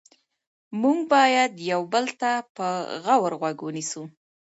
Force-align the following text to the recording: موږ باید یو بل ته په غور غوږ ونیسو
موږ 0.81 0.97
باید 1.13 1.51
یو 1.71 1.81
بل 1.93 2.05
ته 2.19 2.31
په 2.55 2.67
غور 3.03 3.31
غوږ 3.39 3.57
ونیسو 3.63 4.03